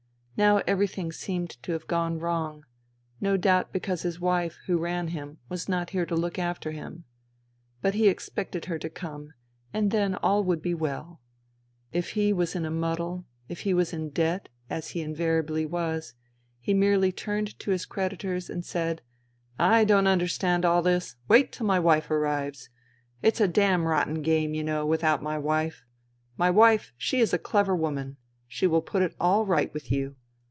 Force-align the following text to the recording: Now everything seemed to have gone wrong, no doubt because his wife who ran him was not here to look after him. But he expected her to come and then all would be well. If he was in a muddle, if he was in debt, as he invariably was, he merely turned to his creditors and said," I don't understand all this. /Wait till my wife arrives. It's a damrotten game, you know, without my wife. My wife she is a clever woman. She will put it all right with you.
Now 0.37 0.57
everything 0.65 1.11
seemed 1.11 1.51
to 1.61 1.71
have 1.73 1.85
gone 1.85 2.17
wrong, 2.17 2.65
no 3.19 3.37
doubt 3.37 3.71
because 3.71 4.01
his 4.01 4.19
wife 4.19 4.57
who 4.65 4.79
ran 4.79 5.09
him 5.09 5.37
was 5.49 5.69
not 5.69 5.91
here 5.91 6.05
to 6.07 6.15
look 6.15 6.39
after 6.39 6.71
him. 6.71 7.03
But 7.83 7.93
he 7.93 8.07
expected 8.09 8.65
her 8.65 8.79
to 8.79 8.89
come 8.89 9.33
and 9.71 9.91
then 9.91 10.15
all 10.15 10.43
would 10.45 10.59
be 10.63 10.73
well. 10.73 11.21
If 11.93 12.11
he 12.13 12.33
was 12.33 12.55
in 12.55 12.65
a 12.65 12.71
muddle, 12.71 13.27
if 13.49 13.59
he 13.59 13.73
was 13.75 13.93
in 13.93 14.09
debt, 14.09 14.49
as 14.67 14.91
he 14.91 15.01
invariably 15.01 15.63
was, 15.63 16.15
he 16.59 16.73
merely 16.73 17.11
turned 17.11 17.59
to 17.59 17.69
his 17.69 17.85
creditors 17.85 18.49
and 18.49 18.65
said," 18.65 19.03
I 19.77 19.83
don't 19.85 20.07
understand 20.07 20.65
all 20.65 20.81
this. 20.81 21.17
/Wait 21.29 21.51
till 21.51 21.67
my 21.67 21.79
wife 21.79 22.09
arrives. 22.09 22.67
It's 23.21 23.41
a 23.41 23.47
damrotten 23.47 24.23
game, 24.23 24.55
you 24.55 24.63
know, 24.63 24.87
without 24.87 25.21
my 25.21 25.37
wife. 25.37 25.85
My 26.35 26.49
wife 26.49 26.93
she 26.97 27.19
is 27.19 27.31
a 27.31 27.37
clever 27.37 27.75
woman. 27.75 28.17
She 28.47 28.65
will 28.65 28.81
put 28.81 29.03
it 29.03 29.15
all 29.19 29.45
right 29.45 29.71
with 29.71 29.91
you. 29.91 30.15